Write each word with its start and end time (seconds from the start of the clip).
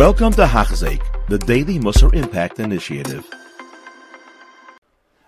Welcome 0.00 0.32
to 0.32 0.46
Hachzik, 0.46 1.02
the 1.28 1.36
Daily 1.36 1.78
Musar 1.78 2.14
Impact 2.14 2.58
Initiative. 2.58 3.28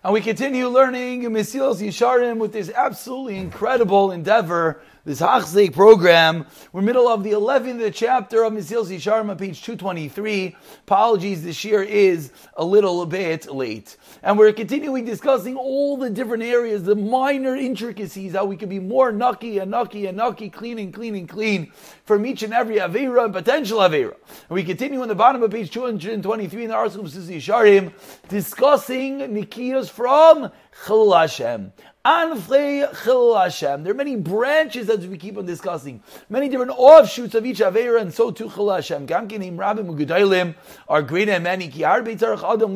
And 0.03 0.14
we 0.14 0.22
continue 0.22 0.67
learning 0.69 1.25
Mesilas 1.25 1.87
Yesharim 1.87 2.38
with 2.38 2.54
this 2.54 2.71
absolutely 2.71 3.37
incredible 3.37 4.12
endeavor 4.12 4.80
this 5.04 5.21
Hachzik 5.21 5.72
program. 5.72 6.46
We're 6.72 6.83
middle 6.83 7.09
of 7.09 7.25
the 7.25 7.33
11th 7.33 7.93
chapter 7.93 8.45
of 8.45 8.53
Mesilas 8.53 8.87
Yesharim 8.87 9.31
on 9.31 9.37
page 9.37 9.61
223. 9.61 10.56
Apologies, 10.83 11.43
this 11.43 11.65
year 11.65 11.83
is 11.83 12.31
a 12.56 12.65
little 12.65 13.04
bit 13.04 13.53
late. 13.53 13.97
And 14.22 14.38
we're 14.38 14.53
continuing 14.53 15.04
discussing 15.04 15.57
all 15.57 15.97
the 15.97 16.09
different 16.09 16.45
areas, 16.45 16.84
the 16.84 16.95
minor 16.95 17.57
intricacies, 17.57 18.34
how 18.34 18.45
we 18.45 18.57
can 18.57 18.69
be 18.69 18.79
more 18.79 19.11
nucky 19.11 19.59
and 19.59 19.73
nucky 19.73 20.07
and 20.07 20.16
nucky, 20.16 20.48
clean 20.48 20.79
and 20.79 20.95
clean 20.95 21.16
and 21.16 21.29
clean 21.29 21.73
from 22.05 22.25
each 22.25 22.45
and 22.45 22.55
every 22.55 22.77
Avera 22.77 23.25
and 23.25 23.34
potential 23.34 23.80
Avera. 23.80 24.15
And 24.15 24.51
we 24.51 24.62
continue 24.62 25.03
on 25.03 25.09
the 25.09 25.16
bottom 25.16 25.43
of 25.43 25.51
page 25.51 25.73
223 25.73 26.62
in 26.62 26.71
the 26.71 26.77
Mesilas 26.77 27.29
Yesharim, 27.29 27.93
discussing 28.29 29.19
Nikias 29.19 29.91
from 29.91 30.53
Chil 30.85 31.12
Hashem. 31.12 31.73
Hashem. 32.05 33.85
There 33.85 33.93
are 33.93 33.95
many 33.95 34.17
branches 34.17 34.89
that 34.89 35.01
we 35.01 35.17
keep 35.17 35.39
on 35.39 35.47
discussing, 35.47 36.03
many 36.29 36.49
different 36.49 36.73
offshoots 36.73 37.35
of 37.35 37.47
each 37.47 37.61
Avera, 37.61 38.01
and 38.01 38.13
so 38.13 38.30
too 38.30 38.51
Chil 38.51 38.71
Hashem. 38.71 39.07
Gamkin 39.07 39.57
Rabbi 39.57 39.83
Mugudailim 39.83 40.55
are 40.89 41.03
great 41.03 41.29
and 41.29 41.45
many. 41.45 41.69
Ki 41.69 41.83
Harbe 41.83 42.19
Tzarech 42.19 42.43
Adam 42.43 42.75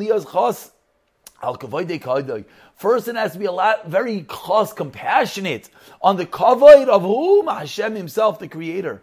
Kaidai. 1.39 2.45
First, 2.77 3.07
it 3.07 3.15
has 3.15 3.33
to 3.33 3.39
be 3.39 3.45
a 3.45 3.51
lot, 3.51 3.87
very 3.87 4.21
close, 4.21 4.71
compassionate 4.71 5.69
on 6.01 6.15
the 6.15 6.25
kavod 6.25 6.87
of 6.87 7.01
whom 7.01 7.47
Hashem 7.47 7.95
Himself, 7.95 8.39
the 8.39 8.47
Creator. 8.47 9.01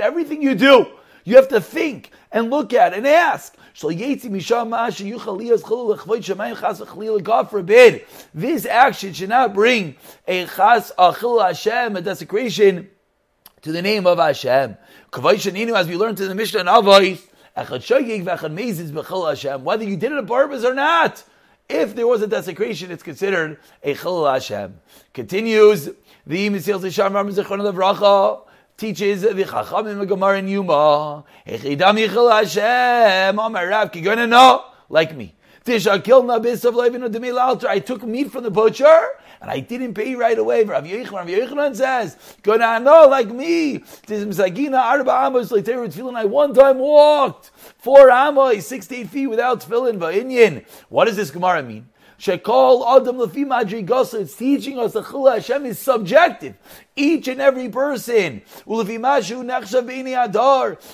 Everything 0.00 0.42
you 0.42 0.54
do, 0.54 0.86
you 1.24 1.36
have 1.36 1.48
to 1.48 1.60
think 1.60 2.10
and 2.32 2.50
look 2.50 2.72
at 2.72 2.94
and 2.94 3.06
ask. 3.06 3.56
God 7.22 7.50
forbid, 7.50 8.04
this 8.34 8.66
action 8.66 9.12
should 9.12 9.28
not 9.28 9.54
bring 9.54 9.96
a 10.26 10.46
chas 10.46 10.92
achil 10.98 11.44
Hashem, 11.44 11.96
a 11.96 12.00
desecration 12.02 12.90
to 13.62 13.72
the 13.72 13.82
name 13.82 14.06
of 14.06 14.18
Hashem. 14.18 14.76
As 15.12 15.46
we 15.88 15.96
learned 15.96 16.20
in 16.20 16.28
the 16.28 16.34
Mishnah 16.34 16.60
and 16.60 16.68
Avos, 16.68 17.26
whether 19.62 19.84
you 19.84 19.96
did 19.96 20.12
it 20.12 20.18
on 20.18 20.26
purpose 20.26 20.64
or 20.64 20.74
not, 20.74 21.24
if 21.68 21.94
there 21.94 22.06
was 22.06 22.22
a 22.22 22.26
desecration, 22.26 22.90
it's 22.90 23.02
considered 23.02 23.58
a 23.82 23.94
chil 23.94 24.26
Hashem. 24.26 24.80
Continues 25.14 25.86
the 26.26 26.50
Mesilas 26.50 26.80
Yesharim 26.80 27.14
Ram 27.14 27.28
Zechron 27.28 27.60
Levracha 27.60 28.42
teaches 28.80 29.20
the 29.20 29.28
Chachamim 29.28 30.08
Gemara 30.08 30.38
in 30.38 30.48
Yuma. 30.48 31.22
Echidam 31.46 31.98
Yichel 31.98 32.32
Hashem. 32.32 33.38
Amar 33.38 33.68
Rav 33.68 33.92
Kigona 33.92 34.26
no 34.26 34.64
like 34.88 35.14
me. 35.14 35.34
Tishakil 35.66 36.24
Nabis 36.24 36.64
of 36.64 36.74
Levin 36.74 37.02
Demil 37.02 37.38
Altar. 37.38 37.68
I 37.68 37.78
took 37.78 38.02
meat 38.02 38.32
from 38.32 38.42
the 38.42 38.50
butcher 38.50 39.08
and 39.42 39.50
I 39.50 39.60
didn't 39.60 39.92
pay 39.92 40.14
right 40.14 40.38
away. 40.38 40.64
Rav 40.64 40.84
Yochanan, 40.84 41.12
Rav 41.12 41.26
Yochanan 41.26 41.76
says, 41.76 42.16
"Gonna 42.42 42.80
know 42.80 43.06
like 43.06 43.28
me." 43.28 43.80
Sagina 44.06 44.78
Arba 44.78 45.26
Amos 45.26 45.50
like 45.50 45.64
tefillin. 45.64 46.16
I 46.16 46.24
one 46.24 46.54
time 46.54 46.78
walked 46.78 47.50
four 47.76 48.10
amos, 48.10 48.66
six 48.66 48.90
eight 48.90 49.10
feet 49.10 49.26
without 49.26 49.60
tefillin. 49.60 49.98
Va'inyan. 49.98 50.64
What 50.88 51.04
does 51.04 51.16
this 51.16 51.30
Gemara 51.30 51.62
mean? 51.62 51.90
Shekol 52.18 53.00
Adam 53.00 53.16
Lefi 53.16 53.46
Madrigosa. 53.46 54.20
It's 54.20 54.34
teaching 54.34 54.78
us 54.78 54.92
the 54.92 55.02
Chil 55.02 55.26
Hashem 55.26 55.66
is 55.66 55.78
subjective 55.78 56.54
each 57.00 57.28
and 57.28 57.40
every 57.40 57.68
person. 57.68 58.42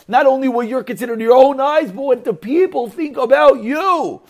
Not 0.09 0.27
only 0.27 0.49
what 0.49 0.69
you're 0.69 0.85
considered 0.85 1.15
in 1.15 1.21
your 1.21 1.37
own 1.37 1.61
eyes, 1.61 1.91
but 1.93 2.03
what 2.03 2.25
the 2.25 2.35
people 2.35 2.89
think 2.89 3.17
about 3.17 3.63
you. 3.63 4.23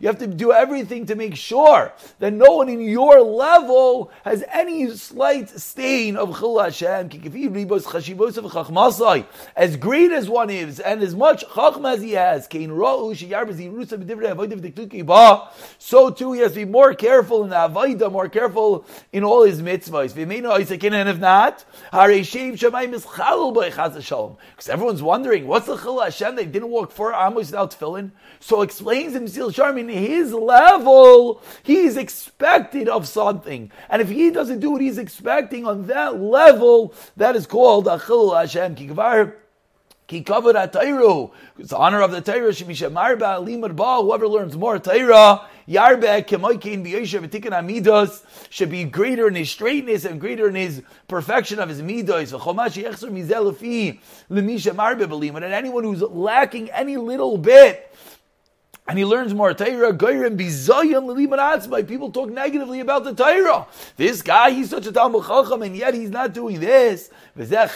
You 0.00 0.08
have 0.08 0.18
to 0.18 0.26
do 0.26 0.52
everything 0.52 1.06
to 1.06 1.14
make 1.14 1.36
sure 1.36 1.92
that 2.18 2.32
no 2.32 2.56
one 2.56 2.68
in 2.68 2.80
your 2.80 3.20
level 3.20 4.10
has 4.24 4.44
any 4.52 4.90
slight 4.96 5.50
stain 5.50 6.16
of 6.16 6.38
Chil 6.38 6.58
Hashem. 6.58 7.10
As 9.56 9.76
great 9.76 10.12
as 10.12 10.28
one 10.28 10.50
is, 10.50 10.80
and 10.80 11.02
as 11.02 11.14
much 11.14 11.44
Chachma 11.46 11.94
as 11.94 12.02
he 12.02 12.12
has, 12.12 12.48
so 15.78 16.10
too 16.10 16.32
he 16.32 16.40
has 16.40 16.52
to 16.52 16.56
be 16.56 16.64
more 16.64 16.94
careful 16.94 17.44
in 17.44 17.50
that 17.50 17.71
more 17.72 18.28
careful 18.28 18.86
in 19.12 19.24
all 19.24 19.42
his 19.44 19.60
mitzvahs. 19.62 20.16
And 20.16 21.08
if 21.08 21.18
not, 21.18 21.64
because 24.56 24.68
everyone's 24.68 25.02
wondering 25.02 25.46
what's 25.46 25.66
the 25.66 25.76
chil 25.76 26.00
Hashem 26.00 26.36
they 26.36 26.44
didn't 26.46 26.68
walk 26.68 26.92
four 26.92 27.12
amos 27.12 27.50
without 27.50 27.72
tefillin. 27.72 28.12
So 28.40 28.62
explains 28.62 29.14
him 29.14 29.28
Sil 29.28 29.50
Sharmin 29.50 29.90
his 29.90 30.32
level, 30.32 31.42
he 31.62 31.78
is 31.80 31.96
expected 31.96 32.88
of 32.88 33.06
something, 33.06 33.70
and 33.88 34.02
if 34.02 34.08
he 34.08 34.30
doesn't 34.30 34.60
do 34.60 34.72
what 34.72 34.80
he's 34.80 34.98
expecting 34.98 35.66
on 35.66 35.86
that 35.86 36.20
level, 36.20 36.94
that 37.16 37.36
is 37.36 37.46
called 37.46 37.86
a 37.86 37.98
chil 37.98 38.34
Hashem 38.34 38.76
kikvar. 38.76 39.34
He 40.08 40.22
covered 40.22 40.56
at 40.56 40.74
Tairu. 40.74 41.30
It's 41.58 41.70
the 41.70 41.78
honor 41.78 42.02
of 42.02 42.10
the 42.10 42.20
Torah. 42.20 42.52
Whoever 42.52 44.28
learns 44.28 44.56
more 44.58 44.78
Torah, 44.78 45.48
yarbe 45.72 46.26
kemoikin 46.26 46.84
b'yoshev 46.84 47.28
v'tikkun 47.28 47.52
amidos 47.52 48.24
should 48.50 48.70
be 48.70 48.84
greater 48.84 49.28
in 49.28 49.34
his 49.34 49.50
straightness 49.50 50.04
and 50.04 50.20
greater 50.20 50.48
in 50.48 50.54
his 50.54 50.82
perfection 51.08 51.58
of 51.58 51.68
his 51.68 51.80
midos. 51.82 52.32
V'chomash 52.36 52.82
yechzer 52.82 53.10
mizel 53.10 53.52
lefi 53.52 54.00
lemishamar 54.30 54.98
be'limud. 54.98 55.42
And 55.42 55.52
anyone 55.52 55.84
who's 55.84 56.02
lacking 56.02 56.70
any 56.70 56.96
little 56.96 57.38
bit 57.38 57.94
and 58.88 58.98
he 58.98 59.04
learns 59.04 59.32
more 59.32 59.54
Torah, 59.54 59.92
Goyrim 59.92 60.36
Bizayan 60.36 61.06
Liliman 61.06 61.88
People 61.88 62.10
talk 62.10 62.30
negatively 62.30 62.80
about 62.80 63.04
the 63.04 63.14
Torah. 63.14 63.66
This 63.96 64.22
guy, 64.22 64.50
he's 64.50 64.70
such 64.70 64.86
a 64.86 64.92
Talmud 64.92 65.24
Chacham, 65.24 65.62
and 65.62 65.76
yet 65.76 65.94
he's 65.94 66.10
not 66.10 66.34
doing 66.34 66.58
this. 66.58 67.08
This 67.36 67.52
at 67.52 67.70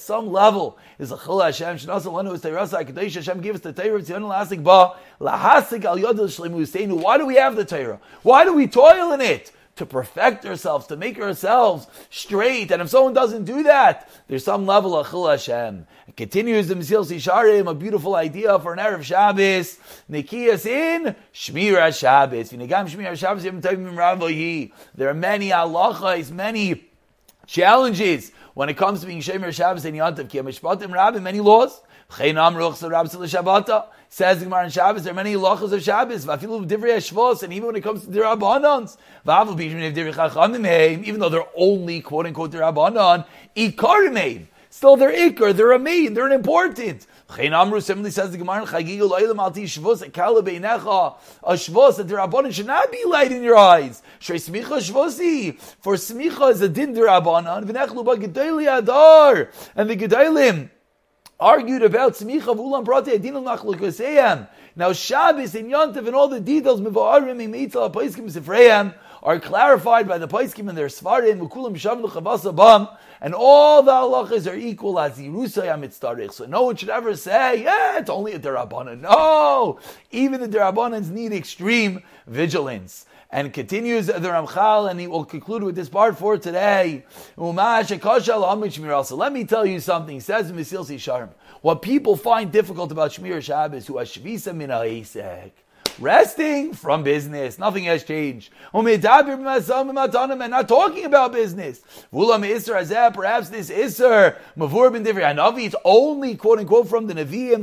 some 0.00 0.32
level 0.32 0.78
is 0.98 1.12
a 1.12 1.18
Chil 1.18 1.40
Hashem. 1.40 1.76
Shnasa 1.76 2.06
Lanu 2.06 2.32
is 2.32 2.40
Torah 2.40 2.66
Kadosh 2.66 3.14
Hashem 3.14 3.42
give 3.42 3.54
us 3.54 3.60
the 3.60 3.74
Torah. 3.74 4.00
Tzion 4.00 4.22
Lasik 4.22 4.64
Ba 4.64 4.94
Lahasik 5.20 5.84
Al 5.84 5.98
Yodel 5.98 6.26
Shlemu 6.26 7.02
Why 7.02 7.18
do 7.18 7.26
we 7.26 7.34
have 7.34 7.54
the 7.54 7.66
Torah? 7.66 8.00
Why 8.22 8.44
do 8.44 8.54
we 8.54 8.66
toil 8.66 9.12
in 9.12 9.20
it? 9.20 9.52
To 9.76 9.86
perfect 9.86 10.44
ourselves, 10.44 10.86
to 10.88 10.96
make 10.96 11.18
ourselves 11.18 11.86
straight. 12.10 12.70
And 12.70 12.82
if 12.82 12.90
someone 12.90 13.14
doesn't 13.14 13.44
do 13.44 13.62
that, 13.62 14.10
there's 14.28 14.44
some 14.44 14.66
level 14.66 14.96
of 14.96 15.08
chil 15.10 15.28
Hashem. 15.28 15.86
It 16.08 16.16
continues 16.16 16.68
the 16.68 16.74
Mesilas 16.74 17.10
Yesharim, 17.10 17.70
a 17.70 17.74
beautiful 17.74 18.14
idea 18.14 18.58
for 18.58 18.74
an 18.74 18.78
Erev 18.78 19.02
Shabbos. 19.02 19.78
Nikiyas 20.10 20.66
in 20.66 21.16
Shmir 21.32 21.98
Shabbos. 21.98 22.52
Shmir 22.52 23.16
Shabbos, 23.16 24.70
There 24.94 25.08
are 25.08 25.14
many 25.14 25.48
halachas, 25.48 26.30
many 26.30 26.84
challenges 27.46 28.32
when 28.54 28.68
it 28.68 28.76
comes 28.76 29.00
to 29.00 29.06
being 29.06 29.20
Shemer 29.20 29.54
Shabbos 29.54 29.84
and 29.86 29.96
Yantav. 29.96 30.28
Ki 30.28 30.38
Mishpatim 30.40 30.92
Rabbi, 30.92 31.18
many 31.18 31.40
laws. 31.40 31.80
Says 32.14 32.34
the 34.40 34.44
Gemara 34.44 34.64
in 34.64 34.70
Shabbos, 34.70 35.04
there 35.04 35.12
are 35.12 35.16
many 35.16 35.32
halachas 35.32 35.72
of 35.72 35.82
Shabbos. 35.82 36.26
Vafilu 36.26 36.68
divrei 36.68 36.98
Shvos, 36.98 37.42
and 37.42 37.54
even 37.54 37.68
when 37.68 37.76
it 37.76 37.80
comes 37.80 38.04
to 38.04 38.10
the 38.10 38.20
Rabbanans, 38.20 38.98
Vafilu 39.26 39.56
bishmin 39.56 39.94
divrei 39.94 41.06
even 41.06 41.20
though 41.20 41.30
they're 41.30 41.46
only 41.56 42.02
quote 42.02 42.26
unquote 42.26 42.50
the 42.50 42.58
Rabbanan, 42.58 43.24
Ikarim 43.56 44.46
Still, 44.68 44.96
they're 44.96 45.12
ikar, 45.12 45.54
they're 45.54 45.72
a 45.72 45.78
main, 45.78 46.12
they're 46.12 46.26
an 46.26 46.32
important. 46.32 47.06
Chayin 47.28 47.52
Amru 47.52 47.80
similarly 47.80 48.10
says 48.10 48.30
the 48.30 48.38
Gemara, 48.38 48.66
Chagigu 48.66 49.08
lo'ilam 49.08 49.38
alti 49.38 49.64
shvos 49.64 50.06
ekala 50.06 50.42
beinecha, 50.42 51.16
a 51.42 51.52
shvos 51.54 51.96
that 51.96 52.08
the 52.08 52.14
Rabbanan 52.14 52.52
should 52.52 52.66
not 52.66 52.92
be 52.92 53.02
light 53.06 53.32
in 53.32 53.42
your 53.42 53.56
eyes. 53.56 54.02
Shrei 54.20 54.36
smicha 54.36 54.80
shvosi, 54.80 55.58
for 55.80 55.94
smicha 55.94 56.52
is 56.52 56.60
a 56.60 56.68
din 56.68 56.92
the 56.92 57.00
Rabbanan, 57.00 57.64
v'nechlu 57.64 58.04
ba 58.04 58.16
gedayli 58.16 58.78
adar, 58.78 59.50
and 59.74 59.88
the 59.88 59.96
gedalim, 59.96 60.68
argued 61.42 61.82
about 61.82 62.12
Smicha 62.12 62.56
Vulam 62.56 62.84
Prate 62.84 63.20
Adinal 63.20 63.42
Machlokoseyam. 63.42 64.48
Now 64.76 64.92
Shabbos 64.92 65.56
and 65.56 65.70
Yontif 65.70 66.06
and 66.06 66.14
all 66.14 66.28
the 66.28 66.40
details 66.40 66.80
Mivarim 66.80 67.36
Mitzal 67.50 67.92
Paiskim 67.92 68.30
Sifreyam 68.30 68.94
are 69.24 69.40
clarified 69.40 70.06
by 70.06 70.18
the 70.18 70.28
Paiskim 70.28 70.68
and 70.68 70.78
their 70.78 70.86
Svarim 70.86 71.40
Mukulam 71.40 71.74
Shavnu 71.74 72.08
Chavasa 72.08 72.54
Bam 72.54 72.88
and 73.20 73.34
all 73.34 73.82
the 73.82 73.90
halachas 73.90 74.50
are 74.50 74.54
equal 74.54 75.00
as 75.00 75.18
Yerusay 75.18 75.66
Amitztarich. 75.66 76.32
So 76.32 76.46
no 76.46 76.62
one 76.62 76.76
should 76.76 76.90
ever 76.90 77.16
say, 77.16 77.64
yeah, 77.64 77.98
it's 77.98 78.08
only 78.08 78.34
a 78.34 78.38
Derabanan. 78.38 79.00
No! 79.00 79.80
Even 80.12 80.40
the 80.40 80.48
Derabanans 80.48 81.10
need 81.10 81.32
extreme 81.32 82.02
vigilance. 82.28 83.06
And 83.34 83.50
continues 83.50 84.08
the 84.08 84.12
Ramchal, 84.12 84.90
and 84.90 85.00
he 85.00 85.06
will 85.06 85.24
conclude 85.24 85.62
with 85.62 85.74
this 85.74 85.88
part 85.88 86.18
for 86.18 86.36
today. 86.36 87.02
So 87.34 87.50
let 89.16 89.32
me 89.32 89.44
tell 89.44 89.64
you 89.64 89.80
something. 89.80 90.14
He 90.14 90.20
says 90.20 90.50
in 90.50 90.56
Mesilas 90.56 90.94
Yesharim, 90.94 91.30
what 91.62 91.80
people 91.80 92.14
find 92.14 92.52
difficult 92.52 92.92
about 92.92 93.12
Shmir 93.12 93.40
Shabbos, 93.40 93.86
who 93.86 93.94
Ashvisa 93.94 94.54
min 94.54 94.68
Resting 95.98 96.72
from 96.74 97.02
business. 97.02 97.58
Nothing 97.58 97.84
has 97.84 98.04
changed. 98.04 98.52
And 98.72 98.84
not 100.50 100.68
talking 100.68 101.04
about 101.04 101.32
business. 101.32 101.80
Perhaps 102.10 103.48
this 103.50 103.70
Isser, 103.70 104.36
Mavur 104.56 104.92
bin 104.92 105.04
Divri 105.04 105.22
Hanavi, 105.22 105.66
it's 105.66 105.74
only 105.84 106.34
quote 106.36 106.58
unquote 106.58 106.88
from 106.88 107.06
the 107.06 107.14
Nevi'im. 107.14 107.62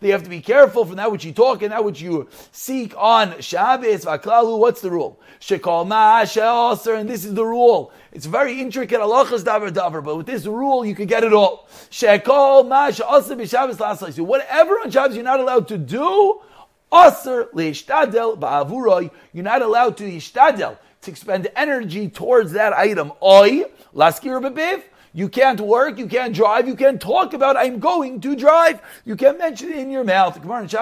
They 0.00 0.08
have 0.10 0.22
to 0.22 0.30
be 0.30 0.40
careful 0.40 0.84
from 0.84 0.96
that 0.96 1.12
which 1.12 1.24
you 1.24 1.32
talk 1.32 1.62
and 1.62 1.72
that 1.72 1.84
which 1.84 2.00
you 2.00 2.28
seek 2.52 2.94
on 2.96 3.40
Shabbos. 3.40 4.04
What's 4.04 4.80
the 4.80 4.90
rule? 4.90 5.20
And 5.50 7.08
this 7.08 7.24
is 7.24 7.34
the 7.34 7.44
rule. 7.44 7.92
It's 8.14 8.26
very 8.26 8.60
intricate 8.60 9.00
halachas 9.00 9.42
davar 9.42 9.70
davar, 9.70 10.02
but 10.04 10.16
with 10.16 10.26
this 10.26 10.46
rule 10.46 10.86
you 10.86 10.94
can 10.94 11.06
get 11.06 11.24
it 11.24 11.32
all. 11.32 11.68
Shekol 11.90 12.68
mash 12.68 13.00
aser 13.00 13.34
b'Shabbos 13.34 13.74
la'asayis. 13.74 14.20
Whatever 14.20 14.74
on 14.74 14.90
Shabbos 14.92 15.16
you're 15.16 15.24
not 15.24 15.40
allowed 15.40 15.66
to 15.68 15.76
do, 15.76 16.40
aser 16.92 17.46
leishtadel 17.52 18.38
ba'avuroy. 18.38 19.10
You're 19.32 19.42
not 19.42 19.62
allowed 19.62 19.96
to 19.96 20.04
ishtadel 20.04 20.78
to 21.02 21.10
expend 21.10 21.48
energy 21.56 22.08
towards 22.08 22.52
that 22.52 22.72
item. 22.72 23.12
Oy 23.20 23.64
laskir 23.92 24.40
b'biv. 24.40 24.84
You 25.16 25.28
can't 25.28 25.60
work, 25.60 25.96
you 25.96 26.08
can't 26.08 26.34
drive, 26.34 26.66
you 26.66 26.74
can't 26.74 27.00
talk 27.00 27.34
about 27.34 27.56
I'm 27.56 27.78
going 27.78 28.20
to 28.20 28.34
drive. 28.34 28.80
You 29.04 29.14
can't 29.14 29.38
mention 29.38 29.70
it 29.70 29.78
in 29.78 29.88
your 29.88 30.02
mouth. 30.02 30.34
That's 30.42 30.80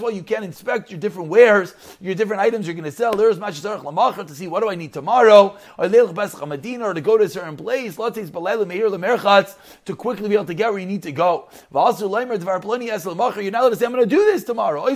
why 0.00 0.10
you 0.10 0.24
can't 0.24 0.44
inspect 0.44 0.90
your 0.90 0.98
different 0.98 1.28
wares, 1.28 1.76
your 2.00 2.16
different 2.16 2.42
items 2.42 2.66
you're 2.66 2.74
going 2.74 2.84
to 2.84 2.90
sell. 2.90 3.12
There's 3.14 3.38
to 3.38 4.34
see 4.34 4.48
what 4.48 4.64
do 4.64 4.68
I 4.68 4.74
need 4.74 4.92
tomorrow, 4.92 5.56
or 5.78 5.88
to 5.88 7.00
go 7.00 7.16
to 7.16 7.24
a 7.24 7.28
certain 7.28 7.56
place. 7.56 7.94
To 7.96 9.94
quickly 9.96 10.28
be 10.28 10.34
able 10.34 10.46
to 10.46 10.54
get 10.54 10.70
where 10.70 10.80
you 10.80 10.86
need 10.86 11.04
to 11.04 11.12
go. 11.12 11.48
You're 11.72 11.80
not 11.80 12.00
allowed 12.02 13.70
to 13.70 13.76
say 13.76 13.86
I'm 13.86 13.92
going 13.92 14.02
to 14.02 14.06
do 14.06 14.24
this 14.24 14.42
tomorrow. 14.42 14.88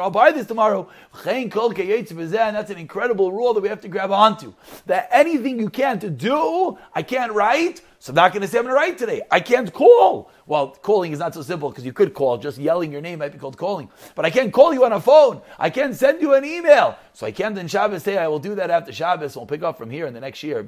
I'll 0.00 0.10
buy 0.10 0.32
this 0.32 0.46
tomorrow. 0.46 0.88
That's 1.24 2.70
an 2.70 2.78
incredible 2.78 3.32
rule 3.32 3.52
that 3.52 3.60
we 3.60 3.68
have 3.68 3.82
to 3.82 3.88
grab 3.88 4.12
onto. 4.12 4.54
That 4.86 5.09
anything 5.10 5.58
you 5.58 5.70
can't 5.70 6.16
do, 6.16 6.78
I 6.94 7.02
can't 7.02 7.32
write, 7.32 7.82
so 7.98 8.12
I'm 8.12 8.16
not 8.16 8.32
going 8.32 8.40
to 8.42 8.48
say 8.48 8.58
I'm 8.58 8.64
going 8.64 8.74
to 8.74 8.80
write 8.80 8.96
today. 8.96 9.20
I 9.30 9.40
can't 9.40 9.72
call. 9.72 10.30
Well, 10.46 10.68
calling 10.68 11.12
is 11.12 11.18
not 11.18 11.34
so 11.34 11.42
simple 11.42 11.68
because 11.68 11.84
you 11.84 11.92
could 11.92 12.14
call. 12.14 12.38
Just 12.38 12.56
yelling 12.56 12.90
your 12.90 13.02
name 13.02 13.18
might 13.18 13.32
be 13.32 13.38
called 13.38 13.58
calling. 13.58 13.90
But 14.14 14.24
I 14.24 14.30
can't 14.30 14.52
call 14.52 14.72
you 14.72 14.84
on 14.86 14.92
a 14.92 15.00
phone. 15.00 15.42
I 15.58 15.68
can't 15.68 15.94
send 15.94 16.22
you 16.22 16.32
an 16.32 16.44
email. 16.44 16.96
So 17.12 17.26
I 17.26 17.30
can't 17.30 17.58
in 17.58 17.68
Shabbos 17.68 18.02
say 18.02 18.16
I 18.16 18.28
will 18.28 18.38
do 18.38 18.54
that 18.54 18.70
after 18.70 18.90
Shabbos. 18.90 19.36
We'll 19.36 19.44
pick 19.44 19.62
up 19.62 19.76
from 19.76 19.90
here 19.90 20.06
in 20.06 20.14
the 20.14 20.20
next 20.20 20.42
year. 20.42 20.64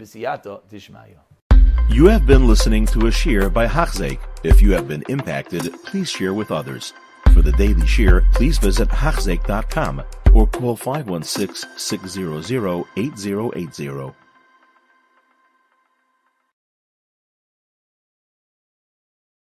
You 1.88 2.06
have 2.06 2.26
been 2.26 2.46
listening 2.46 2.86
to 2.86 3.06
a 3.06 3.10
shear 3.10 3.48
by 3.48 3.66
Hachzeik. 3.66 4.20
If 4.44 4.60
you 4.60 4.72
have 4.72 4.86
been 4.86 5.02
impacted, 5.08 5.72
please 5.84 6.10
share 6.10 6.34
with 6.34 6.50
others. 6.50 6.92
For 7.32 7.40
the 7.40 7.52
daily 7.52 7.86
shear, 7.86 8.26
please 8.34 8.58
visit 8.58 8.88
Hachzeik.com 8.88 10.02
or 10.34 10.46
call 10.46 10.76
516 10.76 11.70
600 11.78 12.84
8080. 12.96 14.21